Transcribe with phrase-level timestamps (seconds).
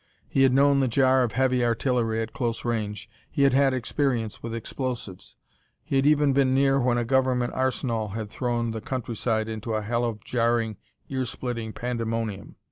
[0.27, 4.41] He had known the jar of heavy artillery at close range; he had had experience
[4.41, 5.35] with explosives.
[5.83, 9.83] He had even been near when a government arsenal had thrown the countryside into a
[9.83, 10.77] hell of jarring,
[11.07, 12.55] ear splitting pandemonium.